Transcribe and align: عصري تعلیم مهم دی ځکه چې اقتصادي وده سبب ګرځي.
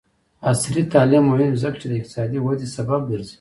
عصري 0.49 0.83
تعلیم 0.93 1.23
مهم 1.31 1.49
دی 1.51 1.59
ځکه 1.63 1.77
چې 1.81 1.85
اقتصادي 1.99 2.39
وده 2.41 2.67
سبب 2.77 3.01
ګرځي. 3.11 3.29